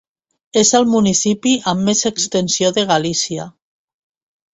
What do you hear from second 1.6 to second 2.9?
amb més extensió de